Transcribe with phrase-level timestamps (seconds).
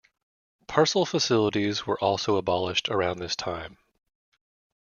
[0.65, 3.77] Parcel facilities were also abolished around this time.